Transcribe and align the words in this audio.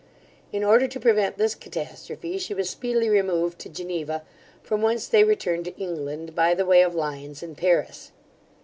In 0.51 0.63
order 0.63 0.87
to 0.87 0.99
prevent 0.99 1.37
this 1.37 1.53
catastrophe, 1.53 2.39
she 2.39 2.55
was 2.55 2.71
speedily 2.71 3.07
removed 3.07 3.59
to 3.59 3.69
Geneva, 3.69 4.23
from 4.63 4.81
whence 4.81 5.05
they 5.05 5.23
returned 5.23 5.65
to 5.65 5.77
England 5.79 6.33
by 6.33 6.55
the 6.55 6.65
way 6.65 6.81
of 6.81 6.95
Lyons 6.95 7.43
and 7.43 7.55
Paris. 7.55 8.11